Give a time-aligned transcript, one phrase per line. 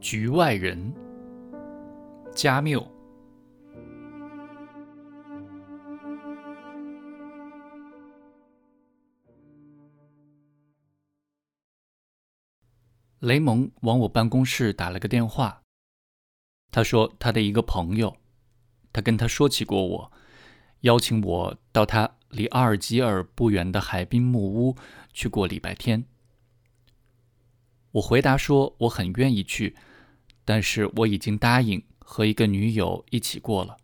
[0.00, 0.94] 局外人，
[2.34, 2.90] 加缪。
[13.18, 15.60] 雷蒙往我办公室打了个电话，
[16.72, 18.16] 他说他的一个朋友，
[18.94, 20.12] 他跟他说起过我，
[20.80, 24.74] 邀请我到他离阿尔及尔不远的海滨木屋
[25.12, 26.06] 去过礼拜天。
[27.92, 29.76] 我回答说我很愿意去，
[30.44, 33.76] 但是我已经答应和一个女友一起过了。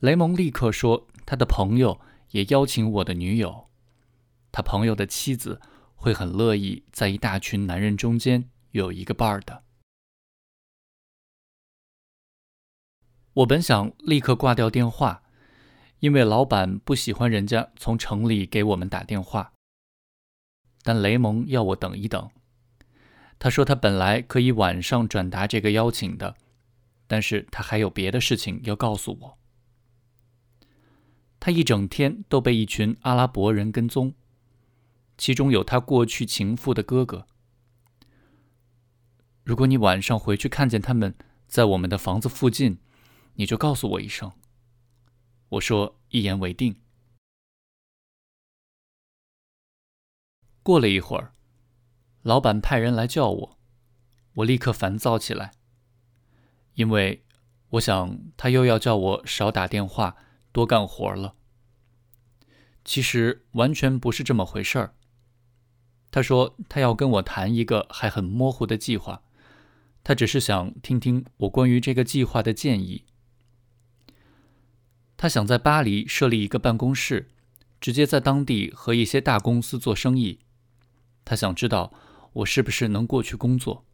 [0.00, 3.68] 雷蒙立刻说他的朋友也邀请我的女友，
[4.50, 5.60] 他朋友的妻子。
[6.02, 9.64] 会很乐意在一大群男人中间有一个伴儿的。
[13.34, 15.22] 我本想立刻挂掉电话，
[15.98, 19.52] 因为老板不喜欢人家从城里给我们打电话。
[20.82, 22.30] 但雷蒙要我等一等，
[23.40, 26.36] 他说他本来可以晚上转达这个邀请的，
[27.06, 29.38] 但是他还有别的事情要告诉我。
[31.40, 34.14] 他一整天都被一群阿拉伯人跟踪。
[35.16, 37.26] 其中有他过去情妇的哥哥。
[39.42, 41.14] 如果你晚上回去看见他们
[41.46, 42.78] 在我们的房子附近，
[43.34, 44.30] 你就告诉我一声。
[45.48, 46.76] 我说一言为定。
[50.62, 51.34] 过了一会儿，
[52.22, 53.58] 老板派人来叫我，
[54.34, 55.52] 我立刻烦躁起来，
[56.74, 57.24] 因为
[57.70, 60.16] 我想他又要叫我少打电话，
[60.52, 61.34] 多干活了。
[62.84, 64.94] 其实完全不是这么回事儿。
[66.10, 69.22] 他说：“他要跟我谈一个还很模糊的计划，
[70.02, 73.04] 他只是想听听我关于这个计划的建议。
[75.16, 77.30] 他想在巴黎设立一个办公室，
[77.80, 80.40] 直接在当地和一些大公司做生意。
[81.24, 81.92] 他想知道
[82.32, 83.84] 我是不是能过去工作，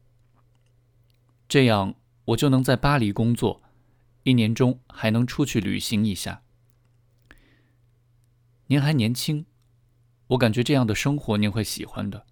[1.48, 1.94] 这样
[2.26, 3.62] 我就能在巴黎工作，
[4.24, 6.42] 一年中还能出去旅行一下。
[8.66, 9.46] 您还年轻。”
[10.30, 12.26] 我感觉这样的生活您会喜欢的。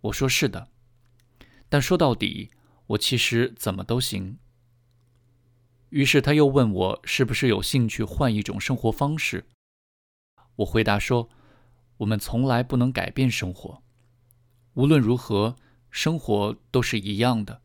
[0.00, 0.72] 我说是的，
[1.68, 2.50] 但说到底，
[2.88, 4.38] 我其实怎么都行。
[5.90, 9.46] 于是他又问我是不是有兴趣换一种生活方式。
[10.56, 11.28] 我回答说，
[11.98, 13.81] 我们从来不能改变生活，
[14.74, 15.56] 无论如何，
[15.90, 17.62] 生活都是一样的。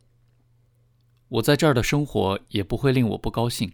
[1.29, 3.73] 我在这儿的生活也不会令我不高兴。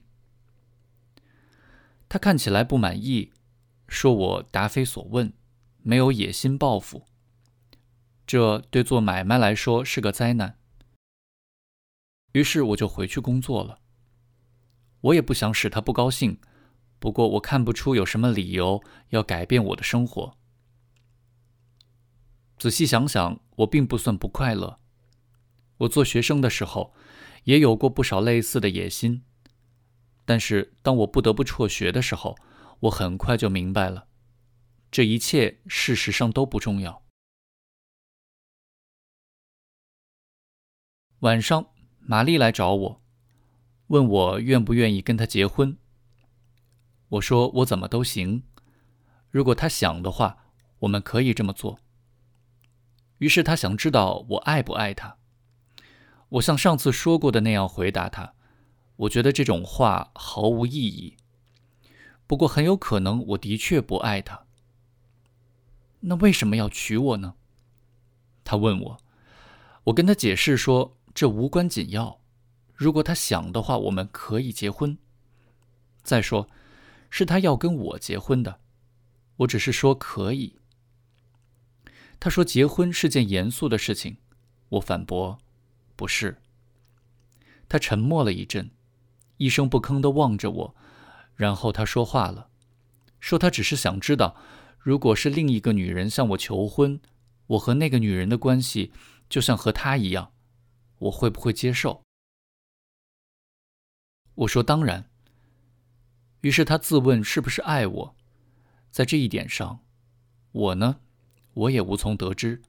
[2.10, 3.32] 他看起来不满意。
[3.86, 5.34] 说我答非所问，
[5.84, 7.06] 没有野心抱负，
[8.26, 10.58] 这对做买卖来说是个灾难。
[12.32, 13.78] 于是我就回去工作了。
[15.02, 16.40] 我也不想使他不高兴，
[16.98, 20.38] 不过我看不出有什么理由要改变我的生活。
[22.64, 24.80] 仔细想想，我并不算不快乐。
[25.80, 26.94] 我做学生的时候，
[27.44, 29.26] 也有过不少类似的野心，
[30.24, 32.38] 但是当我不得不辍学的时候，
[32.80, 34.08] 我很快就明白了，
[34.90, 37.04] 这一切事实上都不重要。
[41.20, 41.68] 晚上，
[42.00, 43.02] 玛丽来找我，
[43.88, 45.78] 问我愿不愿意跟她结婚。
[47.10, 48.44] 我说我怎么都行，
[49.30, 50.46] 如果她想的话，
[50.80, 51.83] 我们可以这么做。
[53.24, 55.16] 于是他想知道我爱不爱他。
[56.28, 58.34] 我像上次说过的那样回答他，
[58.98, 61.16] 我觉得这种话毫无意义。
[62.28, 64.46] 不过很有可能，我的确不爱他。
[66.02, 67.36] 那为什么要娶我呢？
[68.44, 68.98] 他问我。
[69.86, 72.20] 我跟他解释说，这无关紧要。
[72.74, 74.98] 如果他想的话，我们可以结婚。
[76.02, 76.50] 再说，
[77.10, 78.60] 是他要跟我结婚的，
[79.38, 80.60] 我只是说可以。
[82.20, 84.18] 他说结婚是件严肃的事情。
[84.70, 85.38] 我反驳，
[85.96, 86.42] 不是。
[87.70, 88.72] 他沉默了一阵，
[89.38, 90.76] 一声不吭地望着我。
[91.36, 92.50] 然后他说话了，
[93.20, 94.36] 说他只是想知道，
[94.80, 97.00] 如果是另一个女人向我求婚，
[97.48, 98.92] 我和那个女人的关系
[99.30, 100.32] 就像和他一样，
[101.00, 102.04] 我会不会接受？
[104.36, 105.10] 我说当然。
[106.42, 108.16] 于是他自问是不是爱我，
[108.92, 109.80] 在这一点上，
[110.52, 111.00] 我呢，
[111.54, 112.62] 我也无从得知。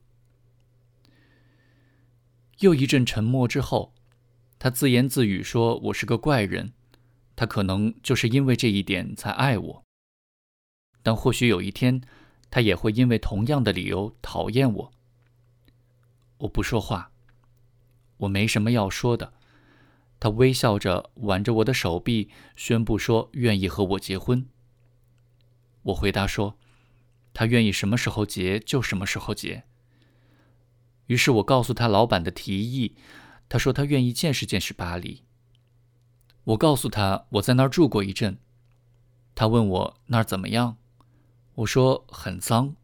[2.60, 3.92] 又一阵沉默之后，
[4.58, 6.72] 他自言自语说：“我是个怪人。”
[7.36, 9.84] 他可能就是因为这一点才爱我，
[11.02, 12.00] 但或许有一天，
[12.48, 14.92] 他也会因为同样的理由讨厌我。
[16.38, 17.10] 我不说话，
[18.18, 19.32] 我没什么要说的。
[20.20, 24.46] 他微笑着挽着我的手臂，宣布说愿意和我结婚。
[25.82, 26.56] 我回答说，
[27.34, 29.64] 他愿意什么时候结就什么时候结。
[31.06, 32.96] 于是我告诉他老板的提议，
[33.48, 35.24] 他说他愿意见识见识巴黎。
[36.44, 38.38] 我告诉他我在那儿住过一阵，
[39.34, 40.78] 他问我那儿怎么样，
[41.56, 42.76] 我说很脏，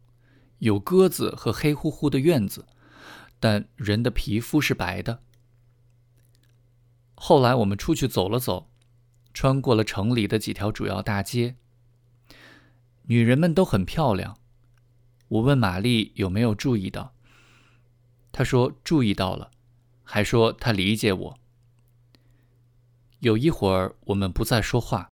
[0.59, 2.67] 有鸽子和黑乎乎的院子，
[3.39, 5.21] 但人的皮肤是白的。
[7.15, 8.69] 后来我们出去走了走，
[9.33, 11.55] 穿过了城里的几条主要大街，
[13.03, 14.37] 女人们都很漂亮。
[15.31, 17.15] 我问玛丽有没有注意到，
[18.33, 19.51] 她说注意到了，
[20.03, 21.39] 还说她理解我。
[23.19, 25.09] 有一会儿我们不再说话，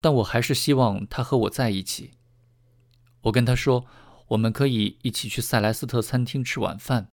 [0.00, 2.10] 但我还是希望她和我在一起。
[3.22, 3.86] 我跟她说，
[4.28, 7.08] 我们可以一起去塞莱斯特餐厅吃晚饭。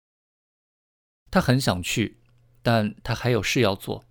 [1.30, 2.20] 她很想去。
[2.64, 4.04] 但她还有事要做。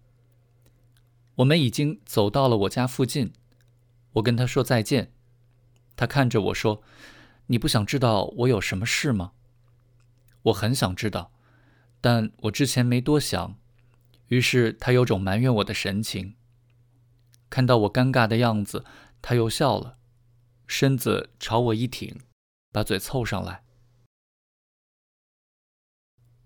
[1.35, 3.33] 我们已经走到了我家附近，
[4.13, 5.13] 我跟她说再见。
[5.97, 6.81] 她看着我说
[7.47, 9.33] ：“你不想知道我有什么事吗？”
[10.43, 11.33] 我很想知道，
[12.01, 13.59] 但我之前没多想。
[14.29, 16.37] 于是他有种埋怨我的神情。
[17.49, 18.85] 看到我尴尬的样子，
[19.23, 19.99] 他又笑了，
[20.67, 22.21] 身子朝我一挺，
[22.73, 23.63] 把嘴凑上来。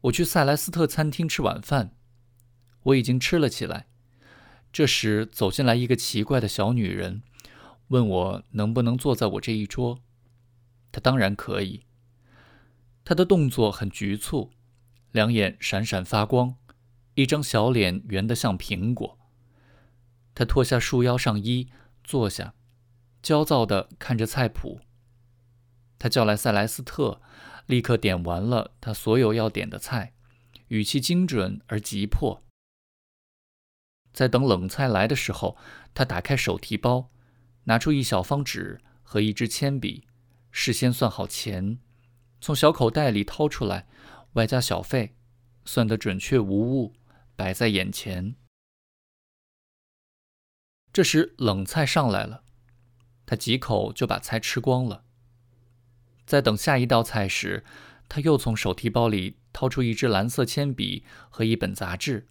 [0.02, 1.96] 我去塞莱斯特餐厅吃晚饭。
[2.84, 3.88] 我已经吃了起来。
[4.72, 7.22] 这时走进来一个奇怪的小女人，
[7.88, 10.00] 问我能不能坐在我这一桌。
[10.90, 11.84] 他当然可以。
[13.04, 14.50] 他的动作很局促，
[15.12, 16.56] 两眼闪闪发光，
[17.14, 19.18] 一张小脸圆得像苹果。
[20.34, 21.68] 他脱下束腰上衣，
[22.04, 22.54] 坐下，
[23.22, 24.80] 焦躁地看着菜谱。
[25.98, 27.20] 他叫来塞莱斯特，
[27.66, 30.14] 立刻点完了他所有要点的菜，
[30.68, 32.44] 语气精准而急迫。
[34.12, 35.56] 在等冷菜来的时候，
[35.94, 37.10] 他打开手提包，
[37.64, 40.07] 拿出一小方纸和一支铅笔，
[40.60, 41.78] 事先算好钱，
[42.40, 43.86] 从小口袋里掏出来，
[44.32, 45.14] 外加小费，
[45.64, 46.94] 算得准确无误，
[47.36, 48.34] 摆在眼前。
[50.92, 52.42] 这时冷菜上来了，
[53.24, 55.04] 他几口就把菜吃光了。
[56.26, 57.64] 在等下一道菜时，
[58.08, 62.26] 他又从手提包里掏出一支蓝色铅笔和一本杂志，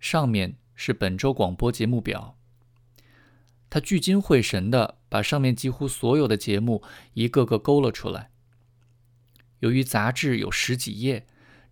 [0.00, 0.58] 上面。
[0.78, 2.35] 是本周广播节目表。
[3.76, 6.82] 他聚精会神地把上面几乎所有的节目
[7.12, 8.30] 一个个勾了出来。
[9.58, 11.26] 由于杂志有十几页，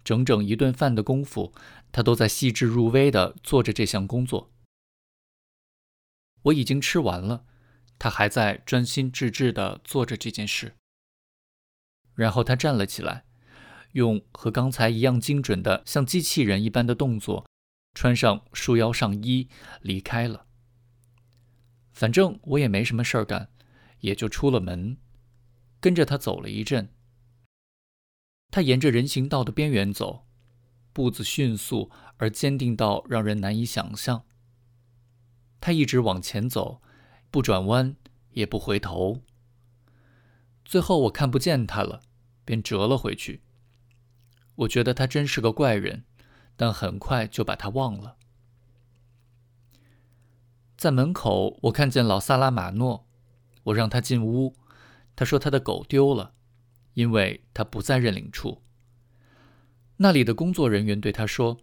[0.04, 1.54] 整整一顿饭的功夫，
[1.90, 4.52] 他都在细致入微地做着这项工作。
[6.42, 7.46] 我已经吃完了，
[7.98, 10.74] 他还在专心致志地做着这件事。
[12.14, 13.24] 然后他站了起来，
[13.92, 17.46] 用和刚才一样精准的、像机器人一般的动作。
[17.94, 19.48] 穿上束腰上衣
[19.80, 20.44] 离开了。
[21.94, 23.49] 反正我也没什么事儿干，
[24.00, 24.99] 也就出了门，
[25.81, 26.91] 跟着他走了一阵。
[28.50, 30.26] 他沿着人行道的边缘走，
[30.93, 34.26] 步子迅速而坚定到让人难以想象。
[35.61, 36.82] 他一直往前走，
[37.31, 37.96] 不转弯
[38.32, 39.23] 也不回头。
[40.64, 42.02] 最后我看不见他了，
[42.44, 43.43] 便折了回去。
[44.56, 46.05] 我觉得他真是个怪人。
[46.56, 48.17] 但很快就把他忘了。
[50.84, 53.06] 在门口，我看见老萨拉马诺，
[53.62, 54.54] 我让他进屋。
[55.17, 56.34] 他说他的狗丢了，
[56.93, 58.60] 因为他不在认领处。
[59.96, 61.56] 那里的工作人员对他说，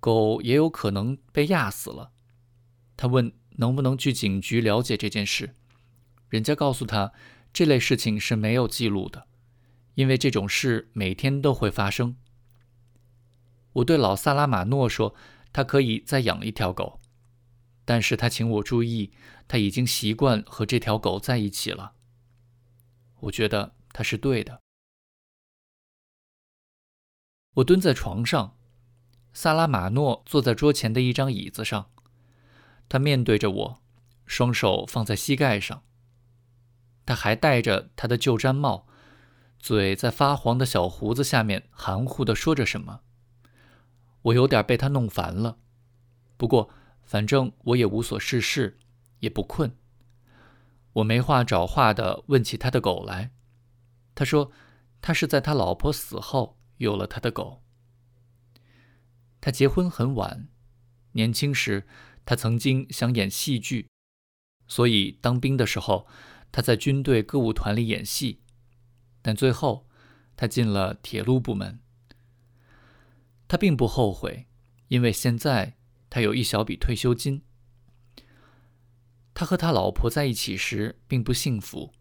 [0.00, 2.12] 狗也有可能被压死了。
[2.96, 5.54] 他问能不能去警局了解这件事，
[6.30, 7.12] 人家告诉他，
[7.52, 9.26] 这类事情是没有记录的，
[9.94, 12.16] 因为这种事每天都会发生。
[13.74, 15.14] 我对老萨拉马诺说
[15.52, 16.98] ：“他可以再养一条狗，
[17.84, 19.12] 但是他请我注意，
[19.46, 21.94] 他已经习惯和这条狗在一起了。
[23.20, 24.60] 我觉得他是对的。”
[27.54, 28.56] 我蹲在床上，
[29.32, 31.90] 萨拉马诺坐在桌前的一张椅子上，
[32.88, 33.82] 他面对着我，
[34.26, 35.84] 双手放在膝盖上。
[37.06, 38.88] 他还戴着他的旧毡帽，
[39.58, 43.02] 嘴在发黄的小胡子下面含糊地说着什么。
[44.22, 45.58] 我有点被他弄烦了，
[46.36, 46.70] 不过
[47.04, 48.78] 反正我也无所事事，
[49.20, 49.76] 也不困。
[50.94, 53.32] 我没话找话的问起他的狗来，
[54.14, 54.52] 他说
[55.00, 57.62] 他是在他老婆死后有了他的狗。
[59.40, 60.48] 他结婚很晚，
[61.12, 61.86] 年轻时
[62.24, 63.88] 他曾经想演戏剧，
[64.66, 66.06] 所以当兵的时候
[66.50, 68.40] 他在军队歌舞团里演戏，
[69.20, 69.86] 但最后
[70.36, 71.80] 他进了铁路部门。
[73.46, 74.46] 他并不后悔，
[74.88, 75.76] 因为现在
[76.14, 77.42] 他有一小笔退休金。
[79.34, 81.92] 他和他老婆在一起时并不幸福，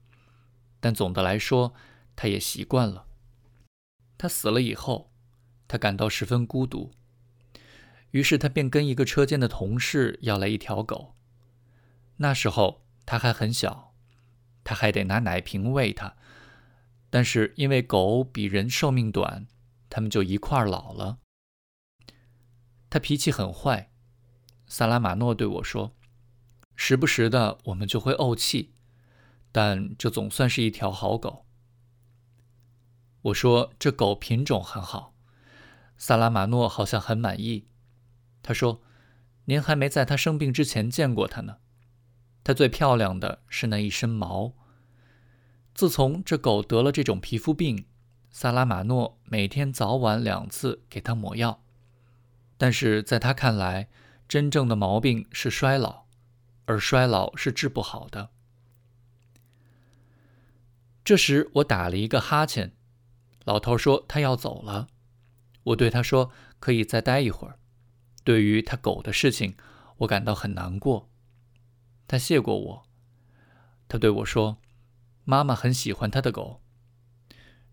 [0.80, 1.74] 但总的来说，
[2.16, 3.08] 他也习惯了。
[4.16, 5.12] 他死了以后，
[5.68, 6.92] 他感到十分孤独。
[8.12, 11.16] 于是他便跟一个车间的同事要来一条狗。
[12.18, 13.96] 那时候他还很小，
[14.64, 16.16] 他还得拿奶瓶喂它。
[17.10, 19.48] 但是因为狗比人寿命短，
[19.90, 21.18] 他们就一块儿老了。
[22.92, 23.90] 他脾气很坏，
[24.68, 25.96] 萨拉马诺对我说
[26.76, 28.74] ：“时不时的我们就会怄气，
[29.52, 31.46] 但这总算是一条好狗。”
[33.24, 35.14] 我说：“这狗品种很好。”
[35.98, 37.68] 萨拉马诺好像很满意。
[38.42, 38.82] 他说
[39.46, 41.58] ：“您还没在它生病之前见过它呢。
[42.44, 44.54] 它最漂亮的是那一身毛。
[45.74, 47.86] 自从这狗得了这种皮肤病，
[48.30, 51.64] 萨拉马诺每天早晚两次给它抹药。
[52.58, 53.88] 但是在他看来，
[54.28, 56.06] 真正的毛病是衰老，
[56.66, 58.32] 而衰老是治不好的。”
[61.04, 62.76] 这时我打了一个哈欠。
[63.46, 64.88] 老头说他要走了。
[65.64, 67.60] 我对他说：“可以再待一会儿。”
[68.24, 69.58] 对于他狗的事情，
[69.98, 71.10] 我感到很难过。
[72.08, 72.84] 他谢过我。
[73.90, 74.60] 他对我说
[75.26, 76.62] ：“妈妈很喜欢他的狗。”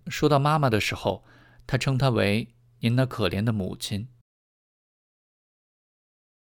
[0.09, 1.25] 说到妈妈的时候，
[1.69, 4.09] 他称她为“您那可怜的母亲”。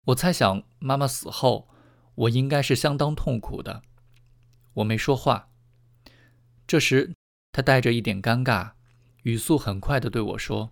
[0.05, 1.69] 我猜想妈妈死后，
[2.15, 3.83] 我应该是相当痛苦的。
[4.73, 5.49] 我没说话。
[6.65, 7.13] 这时，
[7.51, 8.71] 他带着一点尴尬，
[9.23, 10.71] 语速很快地对我说。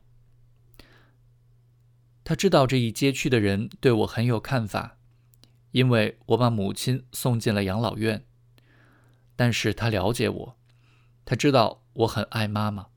[2.23, 4.97] 他知道这一街区的人对我很有看法，
[5.71, 8.25] 因为我把母亲送进了养老院。
[9.35, 10.57] 但是他了解我，
[11.23, 12.87] 他知道我很爱妈妈。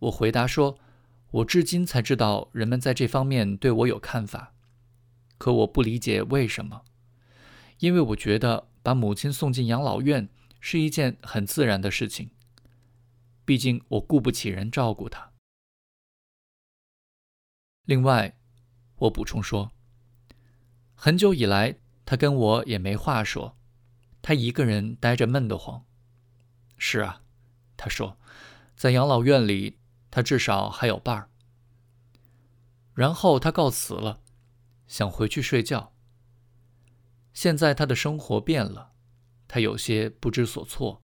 [0.00, 0.78] 我回答说
[1.30, 4.53] ：“我至今才知道人们在这方面对我有看法，
[5.44, 6.86] 可我不理解为什么，
[7.80, 12.30] 因为我觉得把母亲送进养老院是一件很自然的事情。
[13.44, 15.34] 毕竟我雇不起人照顾她。”
[17.84, 18.38] 另外，
[18.96, 19.70] 我补充说，
[20.94, 23.58] 很久以来，他跟我也没话说，
[24.22, 25.84] 他一个人呆着闷得慌。
[26.78, 27.20] 是啊，
[27.76, 28.16] 他说，
[28.74, 29.76] 在养老院里，
[30.10, 31.28] 他至少还有伴儿。
[32.94, 34.23] 然后他告辞了，
[34.86, 35.94] 想回去睡觉。
[37.32, 38.92] 现在他的生活变了，
[39.48, 41.02] 他有些不知所措。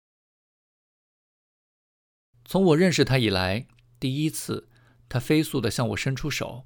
[2.46, 3.68] 从我认识他以来，
[4.00, 4.70] 第一次。
[5.10, 6.66] 他飞速地向我伸出手，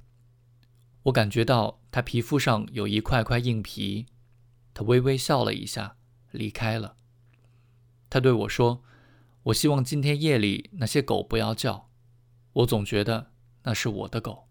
[1.04, 4.06] 我感觉到他皮肤上有一块块硬皮。
[4.74, 5.98] 他微微笑了一下，
[6.32, 6.96] 离开了。
[8.10, 8.86] 他对我说
[9.44, 11.90] ：“我希望今天夜里那些狗不要叫，
[12.54, 13.34] 我总觉得
[13.64, 14.47] 那是我的狗。”